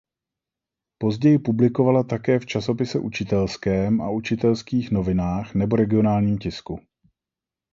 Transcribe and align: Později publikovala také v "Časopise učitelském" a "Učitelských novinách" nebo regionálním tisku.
Později 0.97 1.39
publikovala 1.39 2.03
také 2.03 2.39
v 2.39 2.45
"Časopise 2.45 2.99
učitelském" 2.99 4.01
a 4.01 4.09
"Učitelských 4.09 4.91
novinách" 4.91 5.55
nebo 5.55 5.75
regionálním 5.75 6.37
tisku. 6.37 6.79